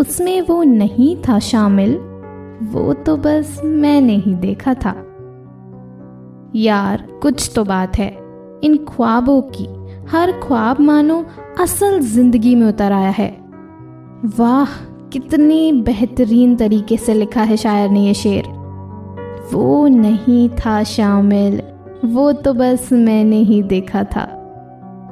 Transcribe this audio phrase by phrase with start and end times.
[0.00, 1.94] उसमें वो नहीं था शामिल।
[2.62, 5.06] वो तो बस मैंने ही देखा था।
[6.56, 8.18] यार, कुछ तो बात है।
[8.64, 9.66] इन ख्वाबों की,
[10.10, 11.24] हर ख्वाब मानो
[11.60, 13.38] असल ज़िंदगी में उतर आया है।
[14.38, 14.66] वाह,
[15.12, 18.44] कितने बेहतरीन तरीके से लिखा है शायर ने ये शेर।
[19.52, 21.62] वो नहीं था शामिल।
[22.04, 24.39] वो तो बस मैंने ही देखा था।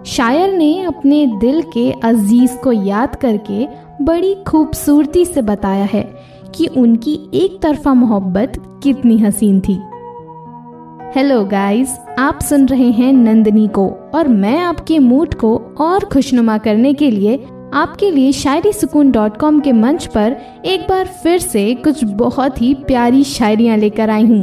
[0.08, 3.66] शायर ने अपने दिल के अज़ीज़ को याद करके
[4.04, 6.02] बड़ी खूबसूरती से बताया है
[6.54, 9.74] कि उनकी एक तरफा मोहब्बत कितनी हसीन थी।
[11.16, 16.58] हेलो गाइस, आप सुन रहे हैं नंदनी को और मैं आपके मूड को और खुशनुमा
[16.58, 17.36] करने के लिए
[17.74, 22.62] आपके लिए शायरी सुकून डॉट कॉम के मंच पर एक बार फिर से कुछ बहुत
[22.62, 24.42] ही प्यारी शायरियाँ लेकर आई हूँ।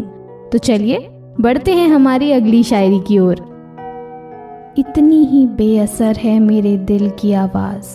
[0.50, 1.00] तो चलिए,
[1.42, 3.55] बढ़ते हैं हमारी अगली शायरी की ओर।
[4.78, 7.88] इतनी ही बेअसर है मेरे दिल की आवाज़,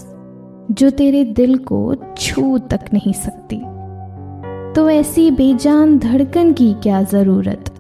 [0.75, 3.57] जो तेरे दिल को छू तक नहीं सकती।
[4.75, 7.71] तो ऐसी बेजान धड़कन की क्या ज़रूरत?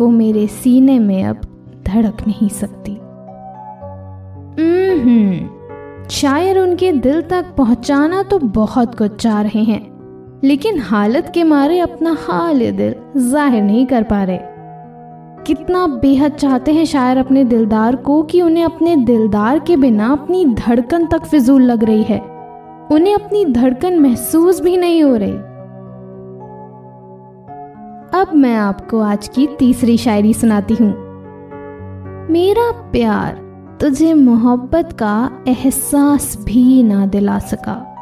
[0.00, 1.40] वो मेरे सीने में अब
[1.86, 2.94] धड़क नहीं सकती।
[6.10, 9.80] शायर उनके दिल तक पहुंचाना तो बहुत कुछ चाह रहे हैं,
[10.44, 14.38] लेकिन हालत के मारे अपना हाल दिल ज़ाहिर नहीं कर पा रहे।
[15.48, 20.44] कितना बेहद चाहते हैं शायर अपने दिलदार को कि उन्हें अपने दिलदार के बिना अपनी
[20.44, 22.20] धड़कन तक फिजूल लग रही है।
[22.92, 25.32] उन्हें अपनी धड़कन महसूस भी नहीं हो रही।
[28.20, 30.90] अब मैं आपको आज की तीसरी शायरी सुनाती हूँ।
[32.30, 33.40] मेरा प्यार
[33.80, 37.94] तुझे मोहब्बत का एहसास भी ना दिला सका।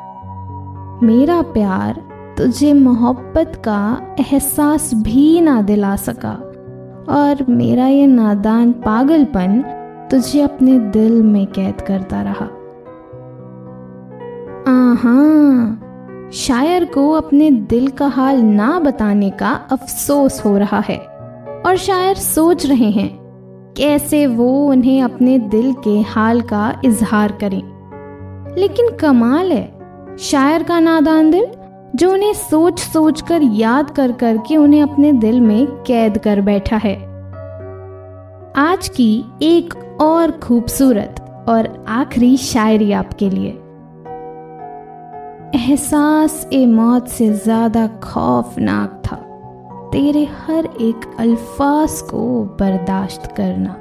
[1.03, 2.03] मेरा प्यार
[2.39, 6.46] तुझे मोहब्बत का एहसास भी ना दिला सका।
[7.09, 9.63] और मेरा ये नादान पागलपन
[10.11, 12.45] तुझे अपने दिल में कैद करता रहा।
[14.69, 20.99] आहा, शायर को अपने दिल का हाल ना बताने का अफसोस हो रहा है
[21.67, 23.09] और शायर सोच रहे हैं,
[23.77, 27.63] कैसे वो उन्हें अपने दिल के हाल का इजहार करें।
[28.59, 31.47] लेकिन कमाल है, शायर का नादान दिल
[31.97, 36.41] जो उन्हें सोच सोच कर याद कर कर के उन्हें अपने दिल में कैद कर
[36.41, 36.95] बैठा है।
[38.59, 43.51] आज की एक और खूबसूरत और आखिरी शायरी आपके लिए।
[45.55, 49.17] एहसास ए मौत से ज़्यादा खौफनाक था।
[49.93, 53.77] तेरे हर एक अल्फाज को बर्दाश्त करना।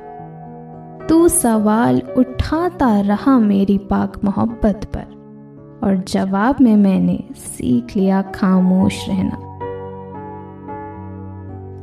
[1.09, 5.14] तू सवाल उठाता रहा मेरी पाक मोहब्बत पर।
[5.85, 9.41] और जवाब में मैंने सीख लिया खामोश रहना।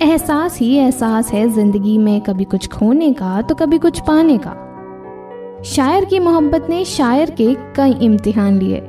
[0.02, 4.54] एहसास ही एहसास है ज़िंदगी में कभी कुछ खोने का तो कभी कुछ पाने का।
[5.64, 8.80] शायर की मोहब्बत ने शायर के कई इम्तिहान लिए।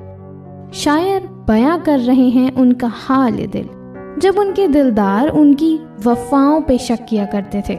[0.74, 3.70] शायर बयां कर रहे हैं उनका हाल दिल।
[4.20, 5.76] जब उनके दिलदार उनकी
[6.06, 7.76] वफाओं पे शक किया करते थे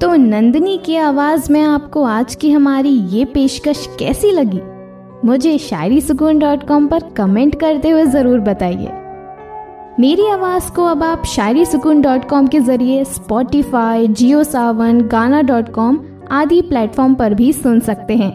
[0.00, 4.60] तो नंदनी की आवाज़ में आपको आज की हमारी ये पेशकश कैसी लगी?
[5.24, 8.90] मुझे शायरी सुकून डॉट कॉम पर कमेंट करते हुए ज़रूर बताइए।
[10.00, 15.42] मेरी आवाज़ को अब आप शायरी सुकून डॉट कॉम के ज़रिए स्पॉटिफाई जियो सावन गाना
[15.42, 16.00] डॉट कॉम
[16.32, 18.32] आदि प्लेटफॉर्म पर भी सुन सकते हैं।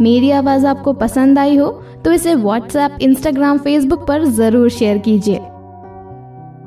[0.00, 1.70] मेरी आवाज़ आपको पसंद आई हो
[2.04, 5.40] तो इसे व्हाट्सएप इंस्टाग्राम फेसबुक पर ज़रूर शेयर कीजिए।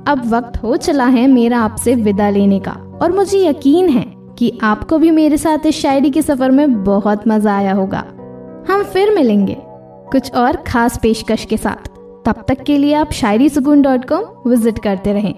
[0.07, 2.71] अब वक्त हो चला है मेरा आपसे विदा लेने का।
[3.01, 4.05] और मुझे यकीन है
[4.39, 8.03] कि आपको भी मेरे साथ इस शायरी के सफ़र में बहुत मज़ा आया होगा।
[8.69, 9.57] हम फिर मिलेंगे
[10.11, 11.87] कुछ और खास पेशकश के साथ।
[12.25, 15.33] तब तक के लिए आप शायरी सुकून डॉट कॉम विज़िट करते रहें।